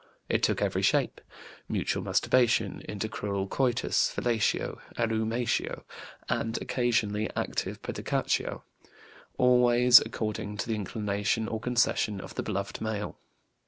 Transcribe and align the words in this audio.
It 0.29 0.41
took 0.41 0.63
every 0.63 0.81
shape: 0.81 1.21
mutual 1.69 2.01
masturbation, 2.01 2.81
intercrural 2.89 3.47
coitus, 3.47 4.11
fellatio, 4.11 4.79
irrumatio, 4.97 5.83
and 6.27 6.59
occasionally 6.59 7.29
active 7.35 7.83
pedicatio; 7.83 8.63
always 9.37 9.99
according 9.99 10.57
to 10.57 10.67
the 10.67 10.73
inclination 10.75 11.47
or 11.47 11.59
concession 11.59 12.19
of 12.19 12.33
the 12.33 12.41
beloved 12.41 12.81
male. 12.81 13.19